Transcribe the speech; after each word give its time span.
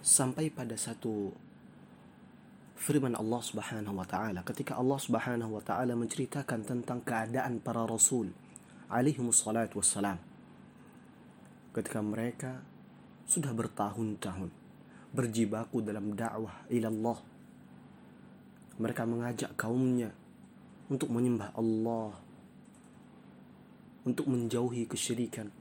sampai 0.00 0.48
pada 0.48 0.76
satu 0.76 1.32
firman 2.80 3.12
Allah 3.12 3.40
Subhanahu 3.44 4.00
wa 4.00 4.08
taala. 4.08 4.40
Ketika 4.40 4.80
Allah 4.80 4.96
Subhanahu 4.96 5.60
wa 5.60 5.62
taala 5.62 5.92
menceritakan 5.92 6.64
tentang 6.64 7.04
keadaan 7.04 7.60
para 7.60 7.84
rasul 7.84 8.32
alaihi 8.88 9.20
wassalatu 9.20 9.78
wassalam. 9.78 10.16
Ketika 11.70 12.00
mereka 12.02 12.64
sudah 13.28 13.54
bertahun-tahun 13.54 14.50
berjibaku 15.14 15.82
dalam 15.82 16.14
dakwah 16.18 16.66
ilallah 16.66 17.18
mereka 18.80 19.06
mengajak 19.06 19.54
kaumnya 19.54 20.10
untuk 20.90 21.12
menyembah 21.14 21.54
Allah 21.54 22.16
untuk 24.02 24.26
menjauhi 24.26 24.88
kesyirikan 24.88 25.52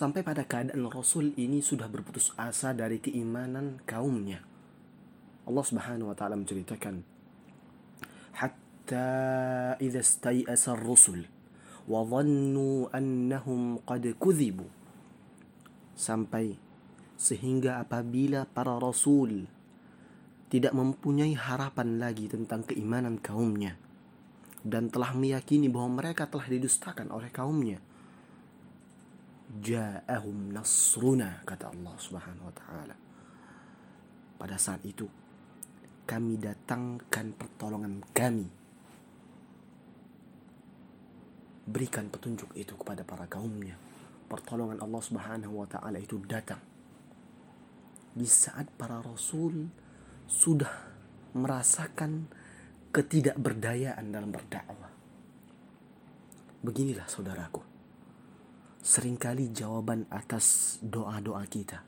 sampai 0.00 0.24
pada 0.24 0.48
keadaan 0.48 0.88
Rasul 0.88 1.36
ini 1.36 1.60
sudah 1.60 1.84
berputus 1.84 2.32
asa 2.40 2.72
dari 2.72 3.04
keimanan 3.04 3.84
kaumnya. 3.84 4.40
Allah 5.44 5.60
Subhanahu 5.60 6.08
wa 6.08 6.16
taala 6.16 6.40
menceritakan 6.40 7.04
hatta 8.32 9.76
idza 9.76 10.00
stay'asa 10.00 10.72
ar-rusul 10.72 11.28
wa 11.84 12.00
dhannu 12.00 12.88
annahum 12.96 13.84
qad 13.84 14.08
kudzibu 14.16 14.64
sampai 16.00 16.56
sehingga 17.20 17.84
apabila 17.84 18.48
para 18.48 18.80
rasul 18.80 19.44
tidak 20.48 20.72
mempunyai 20.72 21.36
harapan 21.36 22.00
lagi 22.00 22.32
tentang 22.32 22.64
keimanan 22.64 23.20
kaumnya 23.20 23.76
dan 24.64 24.88
telah 24.88 25.12
meyakini 25.12 25.68
bahwa 25.68 26.00
mereka 26.00 26.24
telah 26.24 26.48
didustakan 26.48 27.12
oleh 27.12 27.28
kaumnya 27.28 27.84
ja'ahum 29.58 30.54
nasruna 30.54 31.42
kata 31.42 31.74
Allah 31.74 31.94
Subhanahu 31.98 32.46
wa 32.46 32.54
taala. 32.54 32.96
Pada 34.38 34.56
saat 34.56 34.86
itu 34.86 35.10
kami 36.06 36.38
datangkan 36.38 37.34
pertolongan 37.34 37.98
kami. 38.14 38.46
Berikan 41.70 42.10
petunjuk 42.10 42.50
itu 42.54 42.74
kepada 42.78 43.02
para 43.02 43.26
kaumnya. 43.26 43.74
Pertolongan 44.30 44.78
Allah 44.78 45.02
Subhanahu 45.02 45.54
wa 45.58 45.66
taala 45.66 45.98
itu 45.98 46.18
datang. 46.22 46.62
Di 48.10 48.26
saat 48.26 48.70
para 48.74 49.02
rasul 49.02 49.70
sudah 50.30 50.70
merasakan 51.34 52.26
ketidakberdayaan 52.90 54.02
dalam 54.10 54.34
berdakwah. 54.34 54.90
Beginilah 56.60 57.06
saudaraku 57.06 57.69
sering 58.80 59.20
kali 59.20 59.52
jawaban 59.52 60.08
atas 60.08 60.76
doa-doa 60.80 61.44
kita, 61.44 61.84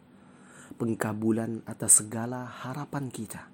pengkabulan 0.76 1.64
atas 1.64 2.04
segala 2.04 2.44
harapan 2.44 3.08
kita. 3.08 3.48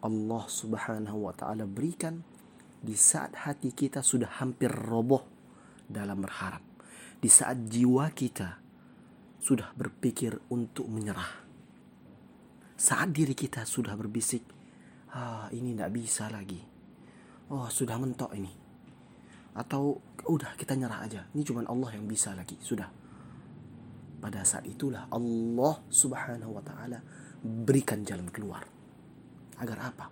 Allah 0.00 0.44
Subhanahu 0.48 1.28
wa 1.28 1.34
taala 1.36 1.68
berikan 1.68 2.24
di 2.78 2.96
saat 2.96 3.36
hati 3.44 3.74
kita 3.76 4.00
sudah 4.00 4.40
hampir 4.40 4.72
roboh 4.72 5.26
dalam 5.84 6.24
berharap. 6.24 6.64
Di 7.18 7.26
saat 7.26 7.66
jiwa 7.66 8.08
kita 8.14 8.62
sudah 9.42 9.74
berpikir 9.74 10.38
untuk 10.54 10.86
menyerah. 10.86 11.44
Saat 12.78 13.10
diri 13.10 13.34
kita 13.34 13.66
sudah 13.66 13.98
berbisik, 13.98 14.46
ah 15.12 15.50
ini 15.50 15.74
tidak 15.74 15.90
bisa 15.90 16.30
lagi. 16.30 16.62
Oh 17.50 17.66
sudah 17.66 17.98
mentok 17.98 18.32
ini 18.38 18.68
atau 19.58 19.98
udah 20.28 20.54
kita 20.54 20.76
nyerah 20.76 21.00
aja. 21.08 21.24
Ini 21.32 21.42
cuma 21.42 21.64
Allah 21.64 21.90
yang 21.96 22.04
bisa 22.04 22.36
lagi. 22.36 22.54
Sudah. 22.60 22.88
Pada 24.18 24.42
saat 24.42 24.66
itulah 24.66 25.08
Allah 25.08 25.74
subhanahu 25.88 26.58
wa 26.58 26.62
ta'ala 26.62 26.98
berikan 27.42 28.04
jalan 28.04 28.28
keluar. 28.28 28.66
Agar 29.58 29.78
apa? 29.88 30.06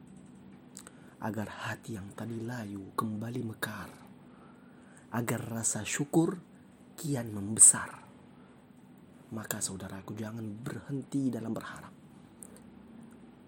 Agar 1.20 1.48
hati 1.69 1.98
yang 1.98 2.09
tadi 2.17 2.41
layu 2.41 2.97
kembali 2.97 3.41
mekar. 3.44 3.91
Agar 5.12 5.41
rasa 5.53 5.84
syukur 5.84 6.38
kian 6.97 7.31
membesar. 7.34 7.93
Maka 9.37 9.59
saudaraku 9.59 10.15
jangan 10.15 10.47
berhenti 10.49 11.28
dalam 11.28 11.50
berharap. 11.50 11.93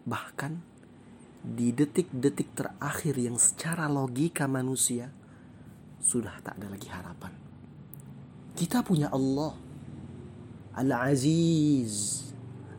Bahkan 0.04 0.52
di 1.38 1.70
detik-detik 1.70 2.50
terakhir 2.58 3.14
yang 3.14 3.38
secara 3.38 3.86
logika 3.86 4.50
manusia 4.50 5.14
sudah 6.02 6.34
tak 6.42 6.58
ada 6.58 6.70
lagi 6.70 6.88
harapan. 6.90 7.32
Kita 8.58 8.82
punya 8.82 9.10
Allah 9.14 9.54
Al-Aziz 10.74 12.26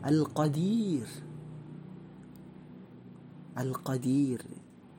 Al-Qadir 0.04 1.08
Al-Qadir 3.56 4.40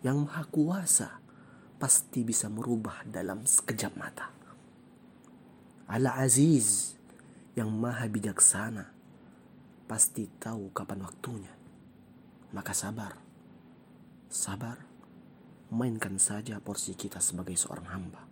yang 0.01 0.25
maha 0.25 0.45
kuasa 0.49 1.21
pasti 1.81 2.21
bisa 2.21 2.49
merubah 2.49 3.05
dalam 3.09 3.45
sekejap 3.45 3.93
mata. 3.97 4.29
Al-Aziz 5.89 6.93
yang 7.57 7.73
maha 7.73 8.05
bijaksana 8.05 8.85
pasti 9.89 10.29
tahu 10.37 10.69
kapan 10.73 11.03
waktunya. 11.03 11.53
Maka 12.53 12.71
sabar. 12.75 13.17
Sabar 14.31 14.90
mainkan 15.71 16.19
saja 16.19 16.59
porsi 16.59 16.93
kita 16.99 17.23
sebagai 17.23 17.55
seorang 17.55 17.87
hamba. 17.87 18.30